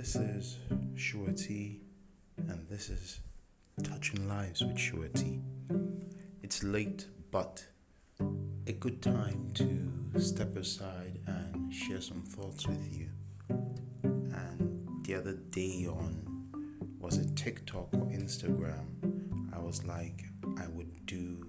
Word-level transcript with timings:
This 0.00 0.16
is 0.16 0.58
Surety, 0.94 1.82
and 2.38 2.66
this 2.70 2.88
is 2.88 3.20
Touching 3.82 4.26
Lives 4.26 4.64
with 4.64 4.78
Surety. 4.78 5.42
It's 6.42 6.64
late, 6.64 7.04
but 7.30 7.62
a 8.66 8.72
good 8.72 9.02
time 9.02 9.50
to 9.56 10.18
step 10.18 10.56
aside 10.56 11.18
and 11.26 11.70
share 11.70 12.00
some 12.00 12.22
thoughts 12.22 12.66
with 12.66 12.82
you. 12.90 13.10
And 13.50 15.04
the 15.04 15.16
other 15.16 15.34
day 15.34 15.86
on 15.86 16.48
was 16.98 17.18
it 17.18 17.36
TikTok 17.36 17.92
or 17.92 18.06
Instagram, 18.06 19.52
I 19.54 19.58
was 19.58 19.84
like, 19.84 20.24
I 20.56 20.66
would 20.68 21.04
do 21.04 21.46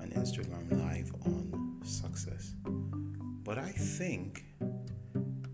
an 0.00 0.10
Instagram 0.16 0.68
live 0.84 1.12
on 1.26 1.80
success. 1.84 2.54
But 2.64 3.56
I 3.56 3.70
think 3.70 4.42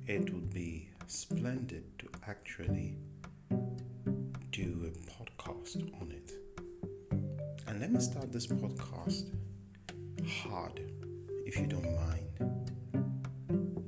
it 0.07 0.33
would 0.33 0.55
be 0.55 0.89
splendid 1.07 1.94
actually 2.27 2.97
do 4.51 4.91
a 4.91 5.11
podcast 5.11 5.77
on 6.01 6.11
it. 6.11 6.33
And 7.67 7.81
let 7.81 7.93
me 7.93 8.01
start 8.01 8.33
this 8.33 8.47
podcast 8.47 9.31
hard, 10.27 10.81
if 11.45 11.59
you 11.59 11.67
don't 11.67 11.95
mind. 11.95 12.31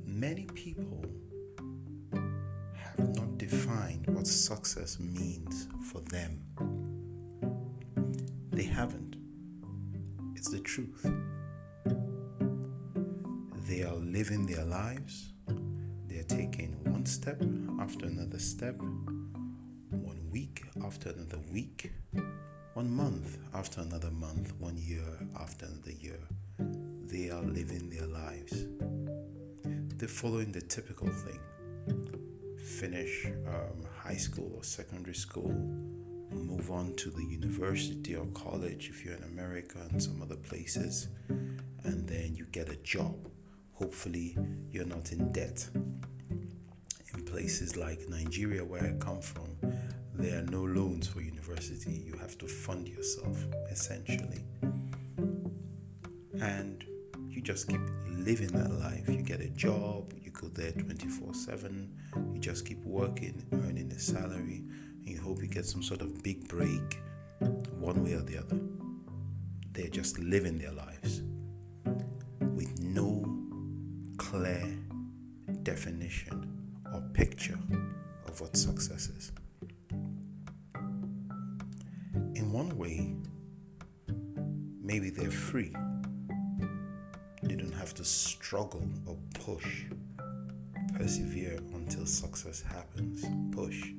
Many 0.05 0.45
people 0.53 1.03
have 2.75 3.15
not 3.15 3.37
defined 3.37 4.05
what 4.07 4.27
success 4.27 4.99
means 4.99 5.67
for 5.91 6.01
them. 6.01 6.41
They 8.51 8.63
haven't. 8.63 9.15
It's 10.35 10.49
the 10.49 10.59
truth. 10.59 11.05
They 13.67 13.83
are 13.83 13.95
living 13.95 14.45
their 14.45 14.65
lives 14.65 15.33
they're 16.17 16.23
taking 16.23 16.75
one 16.85 17.05
step 17.05 17.39
after 17.87 18.07
another 18.07 18.37
step, 18.37 18.75
one 19.91 20.19
week 20.29 20.65
after 20.83 21.09
another 21.11 21.39
week, 21.53 21.93
one 22.73 22.91
month 22.91 23.37
after 23.53 23.79
another 23.79 24.11
month, 24.11 24.51
one 24.59 24.75
year 24.75 25.07
after 25.39 25.65
another 25.67 25.93
year. 25.93 26.19
They 27.05 27.29
are 27.29 27.41
living 27.43 27.89
their 27.89 28.07
lives. 28.07 28.65
They're 29.95 30.09
following 30.09 30.51
the 30.51 30.59
typical 30.59 31.07
thing 31.07 31.39
finish 32.57 33.25
um, 33.47 33.87
high 34.03 34.17
school 34.17 34.51
or 34.57 34.63
secondary 34.65 35.15
school, 35.15 35.53
move 36.29 36.69
on 36.69 36.93
to 36.97 37.09
the 37.09 37.23
university 37.23 38.17
or 38.17 38.25
college 38.33 38.89
if 38.89 39.05
you're 39.05 39.15
in 39.15 39.23
America 39.23 39.79
and 39.89 40.03
some 40.03 40.21
other 40.21 40.35
places, 40.35 41.07
and 41.29 42.05
then 42.05 42.35
you 42.35 42.47
get 42.51 42.67
a 42.67 42.75
job 42.77 43.15
hopefully 43.77 44.35
you're 44.71 44.85
not 44.85 45.11
in 45.11 45.31
debt. 45.31 45.69
Places 47.27 47.75
like 47.75 48.07
Nigeria, 48.09 48.63
where 48.63 48.83
I 48.83 48.93
come 49.03 49.21
from, 49.21 49.57
there 50.15 50.39
are 50.39 50.45
no 50.45 50.63
loans 50.63 51.07
for 51.07 51.21
university. 51.21 51.91
You 51.91 52.17
have 52.17 52.37
to 52.39 52.47
fund 52.47 52.87
yourself, 52.87 53.37
essentially. 53.69 54.43
And 56.41 56.85
you 57.29 57.41
just 57.41 57.67
keep 57.67 57.81
living 58.07 58.47
that 58.47 58.71
life. 58.71 59.07
You 59.09 59.21
get 59.21 59.41
a 59.41 59.49
job, 59.49 60.13
you 60.19 60.31
go 60.31 60.47
there 60.47 60.71
24 60.71 61.33
7, 61.33 61.93
you 62.33 62.39
just 62.39 62.65
keep 62.65 62.83
working, 62.83 63.45
earning 63.51 63.91
a 63.91 63.99
salary, 63.99 64.63
and 65.05 65.07
you 65.07 65.21
hope 65.21 65.41
you 65.41 65.47
get 65.47 65.65
some 65.65 65.83
sort 65.83 66.01
of 66.01 66.23
big 66.23 66.47
break 66.47 66.99
one 67.79 68.03
way 68.03 68.13
or 68.13 68.21
the 68.21 68.37
other. 68.37 68.59
They're 69.73 69.89
just 69.89 70.17
living 70.17 70.57
their 70.57 70.71
lives 70.71 71.21
with 72.39 72.81
no 72.81 73.25
clear 74.17 74.63
definition 75.63 76.56
picture 77.17 77.57
of 78.27 78.39
what 78.39 78.55
success 78.55 79.09
is. 79.09 79.31
In 82.35 82.51
one 82.53 82.77
way, 82.77 83.15
maybe 84.83 85.09
they're 85.09 85.31
free. 85.31 85.73
They 87.41 87.55
don't 87.55 87.73
have 87.73 87.95
to 87.95 88.03
struggle 88.03 88.87
or 89.07 89.17
push, 89.33 89.85
persevere 90.95 91.57
until 91.73 92.05
success 92.05 92.61
happens. 92.61 93.25
Push. 93.51 93.93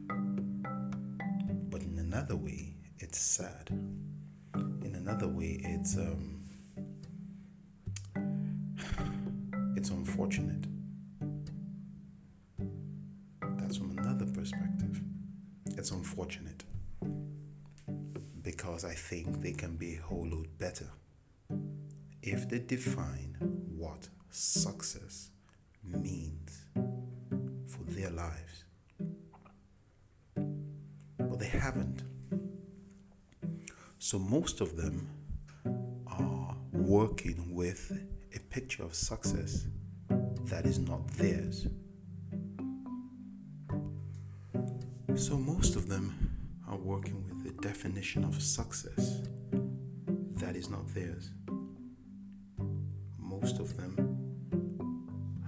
But 1.71 1.83
in 1.83 1.99
another 1.99 2.37
way, 2.37 2.77
it's 3.01 3.19
sad. 3.19 3.71
In 4.85 4.95
another 4.95 5.27
way, 5.27 5.59
it's 5.65 5.97
um, 5.97 6.45
it's 9.77 9.91
unfortunate. 9.91 10.78
It's 15.89 15.97
unfortunate 15.97 16.65
because 18.43 18.85
I 18.85 18.93
think 18.93 19.41
they 19.41 19.53
can 19.53 19.77
be 19.77 19.95
a 19.95 20.03
whole 20.03 20.29
lot 20.31 20.47
better 20.59 20.91
if 22.23 22.47
they 22.47 22.59
define 22.59 23.39
what 23.75 24.07
success 24.29 25.31
means 25.83 26.67
for 26.75 27.85
their 27.85 28.11
lives. 28.11 28.65
But 30.35 31.39
they 31.39 31.47
haven't. 31.47 32.03
So 33.99 34.19
most 34.19 34.61
of 34.61 34.77
them 34.77 35.09
are 36.07 36.55
working 36.71 37.55
with 37.55 37.99
a 38.37 38.41
picture 38.51 38.83
of 38.83 38.95
success 38.95 39.65
that 40.51 40.67
is 40.67 40.79
not 40.79 41.09
theirs. 41.13 41.67
So, 45.17 45.37
most 45.37 45.75
of 45.75 45.89
them 45.89 46.15
are 46.69 46.77
working 46.77 47.25
with 47.27 47.47
a 47.47 47.63
definition 47.63 48.25
of 48.25 48.41
success 48.41 49.23
that 50.37 50.55
is 50.55 50.69
not 50.71 50.87
theirs. 50.95 51.31
Most 53.19 53.59
of 53.59 53.77
them 53.77 53.95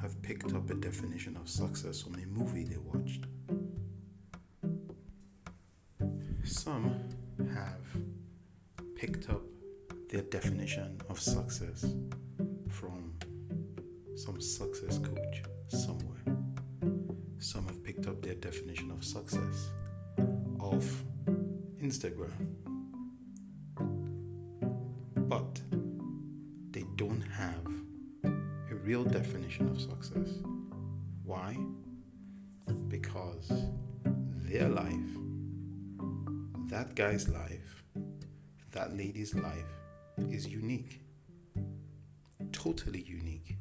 have 0.00 0.21
picked 0.22 0.54
up 0.54 0.69
a 0.71 0.75
definition 0.75 1.37
of 1.37 1.48
success 1.48 2.00
from 2.03 2.15
a 2.15 2.26
movie 2.26 2.65
they 2.65 2.78
watched. 2.78 3.26
Some 6.44 7.09
have 7.54 7.87
picked 8.97 9.31
up 9.31 9.42
their 10.10 10.22
definition 10.22 11.00
of 11.09 11.21
success 11.21 11.84
from 12.69 13.15
some 14.16 14.41
success 14.41 14.98
coach 14.98 15.42
somewhere. 15.69 16.25
Some 17.38 17.66
have 17.66 17.79
up 18.10 18.22
their 18.22 18.34
definition 18.34 18.91
of 18.91 19.04
success 19.04 19.71
of 20.60 20.84
Instagram. 21.81 22.56
But 25.16 25.60
they 26.72 26.84
don't 26.97 27.22
have 27.22 27.66
a 28.25 28.75
real 28.75 29.04
definition 29.04 29.69
of 29.69 29.81
success. 29.81 30.28
Why? 31.25 31.56
Because 32.88 33.53
their 34.48 34.69
life, 34.69 35.12
that 36.69 36.97
guy's 36.97 37.28
life, 37.28 37.84
that 38.72 38.97
lady's 38.97 39.37
life 39.37 39.72
is 40.19 40.48
unique. 40.48 41.00
Totally 42.50 43.03
unique. 43.03 43.56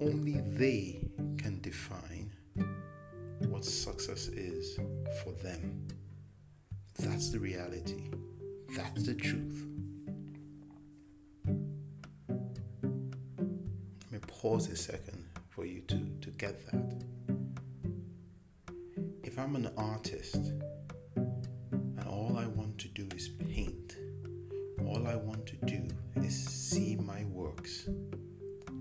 Only 0.00 0.40
they 0.42 1.04
can 1.38 1.60
define 1.60 2.23
success 3.64 4.28
is 4.28 4.78
for 5.22 5.32
them. 5.42 5.86
That's 6.98 7.30
the 7.30 7.38
reality. 7.38 8.10
That's 8.76 9.04
the 9.04 9.14
truth. 9.14 9.66
Let 14.10 14.12
me 14.12 14.18
pause 14.26 14.68
a 14.68 14.76
second 14.76 15.24
for 15.48 15.64
you 15.64 15.80
to, 15.82 15.98
to 16.20 16.30
get 16.30 16.66
that. 16.70 17.02
If 19.22 19.38
I'm 19.38 19.56
an 19.56 19.70
artist 19.76 20.52
and 21.16 22.04
all 22.08 22.36
I 22.38 22.46
want 22.46 22.78
to 22.78 22.88
do 22.88 23.08
is 23.16 23.28
paint, 23.28 23.96
all 24.86 25.06
I 25.06 25.16
want 25.16 25.46
to 25.46 25.56
do 25.64 25.88
is 26.16 26.36
see 26.44 26.96
my 26.96 27.24
works 27.24 27.88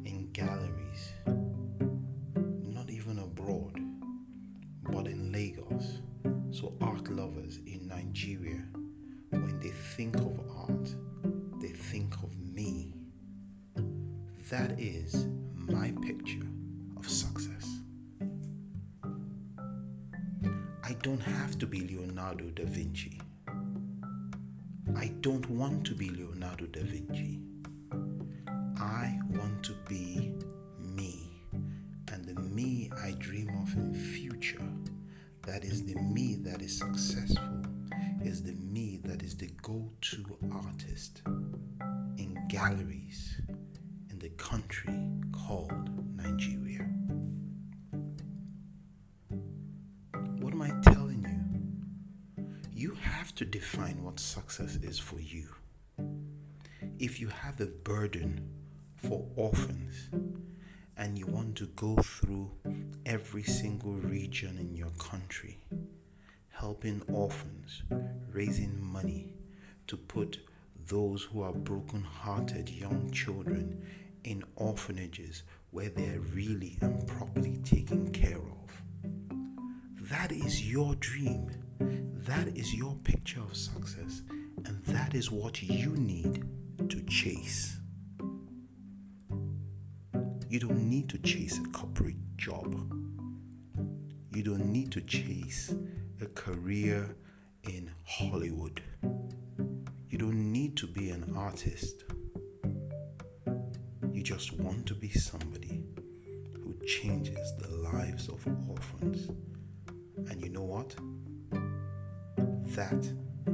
in 0.05 0.29
galleries, 0.33 0.82
is 14.83 15.27
my 15.55 15.93
picture 16.01 16.45
of 16.97 17.09
success. 17.09 17.79
I 20.83 20.93
don't 21.01 21.21
have 21.21 21.57
to 21.59 21.65
be 21.65 21.87
Leonardo 21.87 22.49
da 22.49 22.65
Vinci. 22.65 23.21
I 24.97 25.07
don't 25.21 25.49
want 25.49 25.85
to 25.85 25.95
be 25.95 26.09
Leonardo 26.09 26.65
da 26.65 26.81
Vinci. 26.83 27.39
I 28.77 29.17
want 29.29 29.63
to 29.63 29.73
be 29.87 30.33
me. 30.77 31.29
And 32.11 32.25
the 32.25 32.35
me 32.41 32.91
I 33.01 33.11
dream 33.11 33.49
of 33.63 33.73
in 33.75 33.93
future, 33.93 34.67
that 35.43 35.63
is 35.63 35.85
the 35.85 35.95
me 35.95 36.35
that 36.41 36.61
is 36.61 36.77
successful, 36.77 37.61
is 38.21 38.43
the 38.43 38.51
me 38.51 38.99
that 39.05 39.23
is 39.23 39.37
the 39.37 39.49
go-to 39.61 40.25
artist 40.51 41.21
in 42.17 42.37
galleries 42.49 43.39
the 44.23 44.29
country 44.29 44.93
called 45.33 45.89
Nigeria. 46.15 46.87
What 50.39 50.53
am 50.53 50.61
I 50.61 50.71
telling 50.81 51.25
you? 51.27 52.45
You 52.73 52.95
have 53.01 53.35
to 53.35 53.43
define 53.43 54.01
what 54.01 54.21
success 54.21 54.77
is 54.81 54.97
for 54.97 55.19
you. 55.19 55.49
If 56.99 57.19
you 57.19 57.27
have 57.27 57.59
a 57.59 57.65
burden 57.65 58.49
for 58.95 59.25
orphans 59.35 60.09
and 60.95 61.19
you 61.19 61.27
want 61.27 61.57
to 61.57 61.65
go 61.65 61.97
through 61.97 62.49
every 63.05 63.43
single 63.43 63.95
region 63.95 64.57
in 64.57 64.73
your 64.73 64.91
country, 64.99 65.57
helping 66.51 67.01
orphans, 67.11 67.83
raising 68.31 68.81
money 68.81 69.33
to 69.87 69.97
put 69.97 70.37
those 70.87 71.23
who 71.23 71.41
are 71.41 71.51
broken 71.51 72.03
hearted 72.03 72.69
young 72.69 73.11
children 73.11 73.85
in 74.23 74.43
orphanages 74.55 75.43
where 75.71 75.89
they're 75.89 76.19
really 76.19 76.77
and 76.81 77.05
properly 77.07 77.57
taken 77.57 78.11
care 78.11 78.37
of. 78.37 78.81
That 80.09 80.31
is 80.31 80.69
your 80.69 80.95
dream. 80.95 81.49
That 81.79 82.47
is 82.55 82.73
your 82.73 82.95
picture 83.03 83.41
of 83.41 83.55
success. 83.55 84.21
And 84.65 84.81
that 84.85 85.13
is 85.13 85.31
what 85.31 85.61
you 85.61 85.89
need 85.91 86.43
to 86.89 87.01
chase. 87.03 87.77
You 90.49 90.59
don't 90.59 90.87
need 90.89 91.09
to 91.09 91.17
chase 91.17 91.57
a 91.57 91.63
corporate 91.69 92.37
job. 92.37 92.73
You 94.31 94.43
don't 94.43 94.71
need 94.71 94.91
to 94.91 95.01
chase 95.01 95.73
a 96.21 96.27
career 96.27 97.15
in 97.63 97.89
Hollywood. 98.05 98.81
You 100.09 100.17
don't 100.17 100.51
need 100.51 100.77
to 100.77 100.87
be 100.87 101.09
an 101.09 101.33
artist. 101.35 102.03
Just 104.23 104.53
want 104.53 104.85
to 104.85 104.95
be 104.95 105.09
somebody 105.09 105.83
who 106.53 106.73
changes 106.85 107.53
the 107.57 107.67
lives 107.67 108.29
of 108.29 108.47
orphans. 108.69 109.29
And 110.29 110.41
you 110.41 110.49
know 110.49 110.63
what? 110.63 110.95
That 112.73 113.05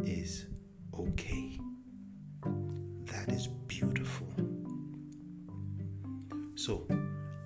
is 0.06 0.46
okay. 0.94 1.60
That 3.06 3.30
is 3.30 3.48
beautiful. 3.48 4.28
So, 6.54 6.88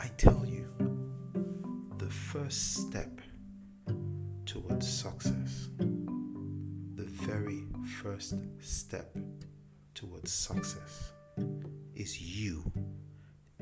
I 0.01 0.07
tell 0.17 0.45
you, 0.45 0.67
the 1.99 2.09
first 2.09 2.75
step 2.75 3.21
towards 4.45 4.85
success, 4.85 5.69
the 5.79 7.05
very 7.05 7.63
first 8.01 8.35
step 8.59 9.17
towards 9.95 10.33
success 10.33 11.13
is 11.95 12.19
you 12.19 12.69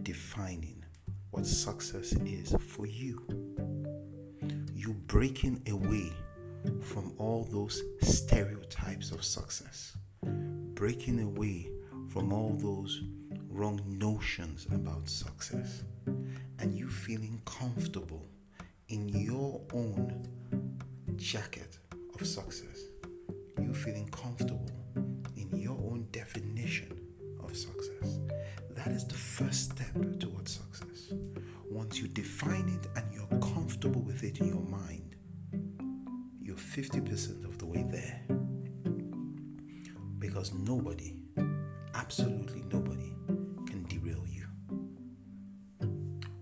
defining 0.03 0.83
what 1.31 1.45
success 1.45 2.13
is 2.13 2.55
for 2.59 2.85
you. 2.85 3.21
You 4.73 4.93
breaking 5.07 5.61
away 5.69 6.11
from 6.81 7.13
all 7.17 7.47
those 7.51 7.81
stereotypes 8.01 9.11
of 9.11 9.23
success, 9.23 9.95
breaking 10.73 11.21
away 11.21 11.69
from 12.09 12.33
all 12.33 12.53
those 12.57 13.01
wrong 13.49 13.81
notions 13.85 14.67
about 14.71 15.07
success, 15.07 15.83
and 16.59 16.73
you 16.75 16.89
feeling 16.89 17.41
comfortable 17.45 18.25
in 18.89 19.07
your 19.09 19.61
own 19.73 20.27
jacket 21.15 21.77
of 22.19 22.25
success, 22.27 22.79
you 23.59 23.73
feeling 23.73 24.09
comfortable 24.09 24.69
in 25.37 25.49
your 25.59 25.77
own 25.77 26.07
definition 26.11 26.99
of 27.43 27.55
success. 27.55 28.19
That 28.71 28.87
is 28.87 29.05
the 29.05 29.15
first 29.15 29.71
step 29.71 29.80
towards 30.19 30.53
success. 30.53 31.13
Once 31.69 31.99
you 31.99 32.07
define 32.07 32.67
it 32.69 32.87
and 32.95 33.13
you're 33.13 33.39
comfortable 33.39 34.01
with 34.01 34.23
it 34.23 34.39
in 34.39 34.47
your 34.47 34.61
mind, 34.63 35.15
you're 36.41 36.55
50% 36.55 37.45
of 37.45 37.57
the 37.57 37.65
way 37.65 37.85
there. 37.89 38.21
Because 40.19 40.53
nobody, 40.53 41.15
absolutely 41.95 42.63
nobody, 42.71 43.13
can 43.65 43.83
derail 43.87 44.25
you. 44.27 44.47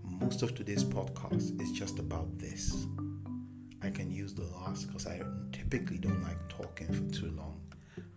Most 0.03 0.41
of 0.41 0.55
today's 0.55 0.83
podcast 0.83 1.59
is 1.61 1.71
just 1.71 1.99
about 1.99 2.37
this. 2.37 2.87
I 3.81 3.89
can 3.89 4.11
use 4.11 4.33
the 4.33 4.43
last, 4.45 4.87
because 4.87 5.07
I 5.07 5.21
typically 5.51 5.97
don't 5.97 6.21
like 6.21 6.47
talking 6.49 6.87
for 6.87 7.15
too 7.15 7.31
long. 7.31 7.61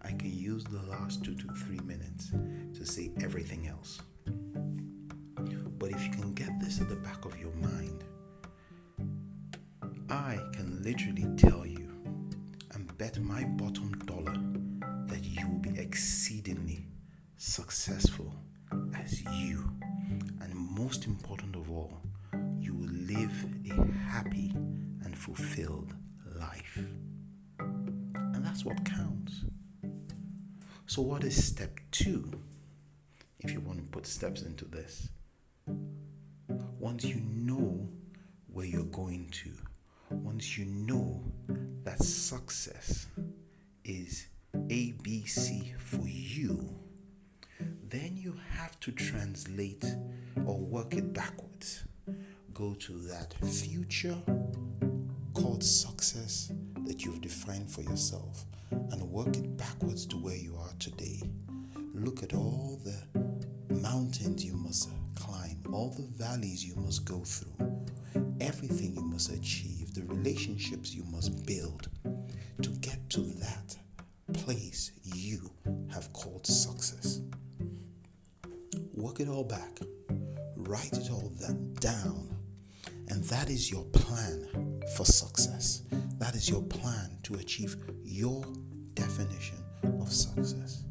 I 0.02 0.08
can 0.08 0.32
use 0.32 0.64
the 0.64 0.82
last 0.82 1.24
two 1.24 1.34
to 1.34 1.48
three 1.54 1.80
minutes 1.80 2.32
to 2.74 2.84
say 2.84 3.12
everything 3.22 3.68
else. 3.68 4.02
But 5.82 5.90
if 5.90 6.04
you 6.04 6.10
can 6.12 6.32
get 6.34 6.60
this 6.60 6.80
at 6.80 6.88
the 6.88 6.94
back 6.94 7.24
of 7.24 7.36
your 7.40 7.50
mind, 7.54 8.04
I 10.08 10.38
can 10.52 10.80
literally 10.80 11.26
tell 11.36 11.66
you 11.66 11.90
and 12.72 12.96
bet 12.98 13.18
my 13.18 13.42
bottom 13.42 13.90
dollar 14.06 14.36
that 15.08 15.24
you 15.24 15.44
will 15.48 15.58
be 15.58 15.76
exceedingly 15.76 16.86
successful 17.36 18.32
as 18.94 19.24
you. 19.24 19.68
And 20.40 20.54
most 20.54 21.06
important 21.06 21.56
of 21.56 21.68
all, 21.68 22.00
you 22.60 22.74
will 22.74 22.92
live 22.92 23.44
a 23.68 23.92
happy 24.08 24.52
and 25.04 25.18
fulfilled 25.18 25.96
life. 26.36 26.78
And 27.58 28.46
that's 28.46 28.64
what 28.64 28.84
counts. 28.84 29.46
So, 30.86 31.02
what 31.02 31.24
is 31.24 31.44
step 31.44 31.80
two? 31.90 32.30
If 33.40 33.50
you 33.50 33.58
want 33.58 33.84
to 33.84 33.90
put 33.90 34.06
steps 34.06 34.42
into 34.42 34.64
this, 34.64 35.08
once 36.78 37.04
you 37.04 37.20
know 37.20 37.88
where 38.52 38.66
you're 38.66 38.84
going 38.84 39.28
to, 39.30 39.50
once 40.10 40.58
you 40.58 40.64
know 40.64 41.22
that 41.84 42.02
success 42.02 43.06
is 43.84 44.26
ABC 44.54 45.76
for 45.78 46.06
you, 46.06 46.68
then 47.88 48.16
you 48.16 48.34
have 48.50 48.78
to 48.80 48.92
translate 48.92 49.84
or 50.46 50.58
work 50.58 50.94
it 50.94 51.12
backwards. 51.12 51.84
Go 52.54 52.74
to 52.74 52.92
that 53.08 53.34
future 53.44 54.18
called 55.34 55.64
success 55.64 56.52
that 56.84 57.04
you've 57.04 57.20
defined 57.20 57.70
for 57.70 57.82
yourself 57.82 58.44
and 58.70 59.02
work 59.02 59.36
it 59.36 59.56
backwards 59.56 60.06
to 60.06 60.16
where 60.16 60.36
you 60.36 60.56
are 60.56 60.72
today. 60.78 61.22
Look 61.94 62.22
at 62.22 62.34
all 62.34 62.80
the 62.84 63.74
mountains 63.74 64.44
you 64.44 64.54
must 64.54 64.90
climb, 65.32 65.56
all 65.72 65.90
the 65.90 66.02
valleys 66.22 66.64
you 66.64 66.74
must 66.76 67.04
go 67.04 67.20
through, 67.20 67.86
everything 68.40 68.94
you 68.94 69.02
must 69.02 69.32
achieve, 69.32 69.94
the 69.94 70.02
relationships 70.04 70.94
you 70.94 71.04
must 71.04 71.46
build 71.46 71.88
to 72.60 72.68
get 72.80 72.98
to 73.08 73.20
that 73.20 73.76
place 74.34 74.92
you 75.04 75.50
have 75.92 76.12
called 76.12 76.46
success. 76.46 77.20
Work 78.94 79.20
it 79.20 79.28
all 79.28 79.44
back, 79.44 79.78
write 80.56 80.92
it 80.92 81.10
all 81.10 81.32
that 81.40 81.80
down, 81.80 82.36
and 83.08 83.24
that 83.24 83.48
is 83.48 83.70
your 83.70 83.84
plan 83.86 84.80
for 84.96 85.06
success. 85.06 85.82
That 86.18 86.34
is 86.34 86.48
your 86.48 86.62
plan 86.62 87.10
to 87.24 87.34
achieve 87.34 87.76
your 88.04 88.44
definition 88.94 89.58
of 90.00 90.12
success. 90.12 90.84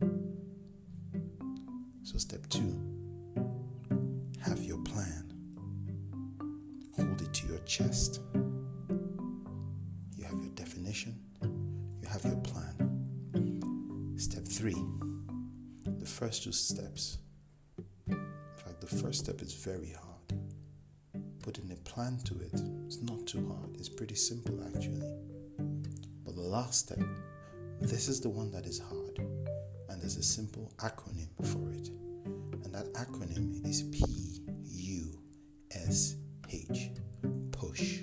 Two 16.52 16.58
steps. 16.58 17.18
In 18.08 18.18
fact, 18.58 18.82
the 18.82 18.88
first 18.88 19.24
step 19.24 19.42
is 19.42 19.54
very 19.54 19.94
hard. 19.94 20.42
Putting 21.42 21.72
a 21.72 21.76
plan 21.90 22.20
to 22.26 22.34
it 22.42 22.60
is 22.90 23.02
not 23.02 23.26
too 23.26 23.48
hard, 23.48 23.78
it's 23.78 23.88
pretty 23.88 24.16
simple 24.16 24.62
actually. 24.68 25.02
But 26.26 26.36
the 26.36 26.42
last 26.42 26.80
step, 26.80 27.00
this 27.80 28.10
is 28.10 28.20
the 28.20 28.28
one 28.28 28.52
that 28.52 28.66
is 28.66 28.80
hard, 28.80 29.20
and 29.90 30.02
there's 30.02 30.18
a 30.18 30.24
simple 30.24 30.74
acronym 30.80 31.30
for 31.42 31.72
it. 31.72 31.88
And 32.66 32.76
that 32.76 32.92
acronym 32.96 33.66
is 33.66 33.84
P 33.84 34.04
U 34.66 35.20
S 35.72 36.16
H 36.52 36.90
push. 37.54 38.00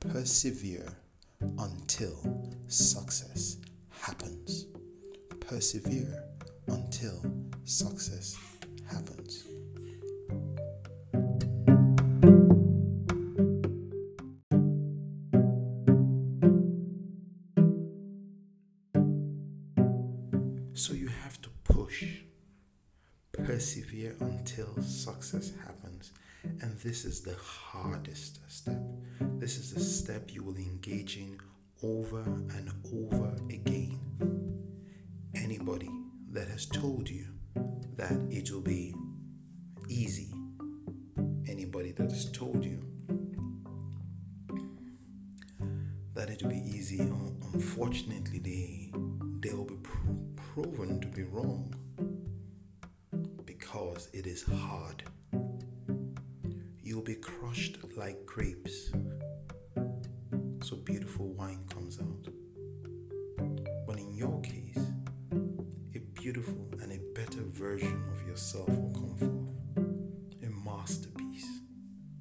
Persevere 0.00 0.96
until 1.40 2.50
success 2.66 3.58
happens. 3.88 4.66
Persevere 5.38 6.24
until 6.68 7.20
success 7.72 8.36
happens. 8.84 9.44
So 20.74 20.92
you 20.92 21.08
have 21.08 21.40
to 21.40 21.48
push, 21.64 22.04
persevere 23.32 24.16
until 24.20 24.82
success 24.82 25.52
happens. 25.64 26.12
And 26.44 26.78
this 26.80 27.06
is 27.06 27.22
the 27.22 27.36
hardest 27.36 28.40
step. 28.50 28.82
This 29.38 29.56
is 29.56 29.72
the 29.72 29.80
step 29.80 30.30
you 30.30 30.42
will 30.42 30.56
engage 30.56 31.16
in 31.16 31.38
over 31.82 32.20
and 32.20 32.70
over 32.92 33.34
again. 33.48 33.98
Anybody 35.34 35.90
that 36.32 36.48
has 36.48 36.66
told 36.66 37.08
you 37.08 37.28
that 37.96 38.12
it 38.30 38.50
will 38.50 38.60
be 38.60 38.94
easy, 39.88 40.32
anybody 41.48 41.92
that 41.92 42.10
has 42.10 42.30
told 42.32 42.64
you 42.64 42.80
that 46.14 46.28
it 46.28 46.42
will 46.42 46.50
be 46.50 46.62
easy, 46.64 47.00
unfortunately, 47.54 48.38
they 48.38 48.90
they 49.40 49.54
will 49.54 49.64
be 49.64 49.78
proven 50.36 51.00
to 51.00 51.08
be 51.08 51.24
wrong 51.24 51.74
because 53.44 54.08
it 54.12 54.26
is 54.26 54.42
hard. 54.42 55.02
You'll 56.82 57.02
be 57.02 57.16
crushed 57.16 57.78
like 57.96 58.24
grapes. 58.26 58.92
So 60.62 60.76
beautiful 60.76 61.32
wine 61.32 61.64
comes 61.72 61.98
out. 61.98 62.28
But 63.86 63.98
in 63.98 64.12
your 64.14 64.40
case, 64.42 64.78
a 65.94 65.98
beautiful 66.20 66.68
version 67.62 68.02
of 68.10 68.26
yourself 68.26 68.68
will 68.68 68.90
come 68.90 69.16
forth. 69.16 70.42
A 70.42 70.50
masterpiece. 70.68 71.46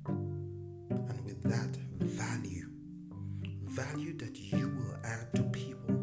And 0.06 1.26
with 1.26 1.42
that 1.42 1.76
value, 2.00 2.70
value 3.64 4.16
that 4.18 4.38
you 4.38 4.70
will 4.70 4.96
add 5.04 5.34
to 5.34 5.42
people 5.46 5.96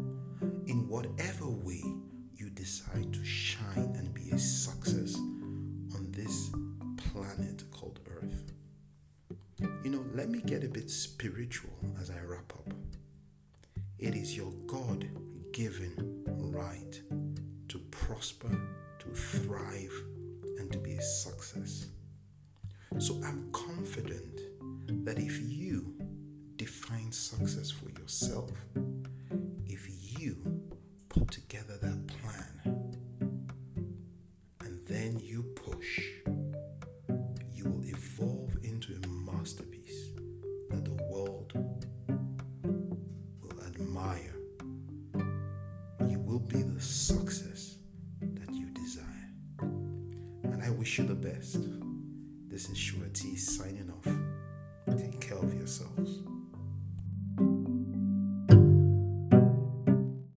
in 0.67 0.89
whatever 0.89 1.47
way 1.47 1.81
you 2.35 2.49
decide 2.49 3.13
to 3.13 3.23
shine 3.23 3.95
and 3.97 4.13
be 4.13 4.29
a 4.31 4.37
success 4.37 5.15
on 5.15 6.11
this 6.11 6.49
planet 6.97 7.63
called 7.71 8.01
Earth. 8.11 8.51
You 9.85 9.91
know, 9.91 10.03
let 10.13 10.29
me 10.29 10.41
get 10.41 10.65
a 10.65 10.67
bit 10.67 10.89
spiritual 10.89 11.71
as 12.01 12.09
I 12.09 12.19
wrap 12.25 12.51
up. 12.57 12.73
It 13.99 14.15
is 14.15 14.35
your 14.35 14.51
God 14.67 15.07
given 15.53 16.25
right 16.27 17.01
to 17.69 17.79
prosper, 17.89 18.49
thrive, 19.15 19.93
and 20.57 20.71
to 20.71 20.77
be 20.77 20.93
a 20.93 21.01
success. 21.01 21.87
So 22.97 23.21
I'm 23.23 23.51
confident 23.51 24.39
that 25.05 25.19
if 25.19 25.39
you 25.41 25.95
define 26.55 27.11
success 27.11 27.71
for 27.71 27.89
yourself, 27.89 28.51
if 29.65 29.87
you 30.19 30.37
put 31.07 31.31
together 31.31 31.77
that 31.81 31.88